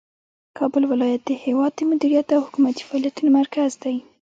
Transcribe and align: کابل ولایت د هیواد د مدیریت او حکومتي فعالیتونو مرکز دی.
کابل 0.57 0.83
ولایت 0.91 1.21
د 1.25 1.31
هیواد 1.45 1.71
د 1.75 1.79
مدیریت 1.91 2.27
او 2.35 2.39
حکومتي 2.45 2.83
فعالیتونو 2.87 3.29
مرکز 3.39 3.71
دی. 3.83 3.95